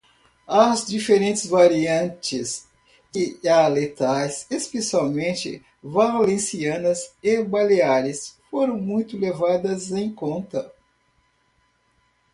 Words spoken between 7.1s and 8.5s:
e baleares,